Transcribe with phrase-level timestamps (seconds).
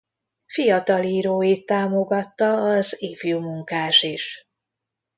[0.45, 4.47] Fiatal íróit támogatta az Ifjúmunkás is.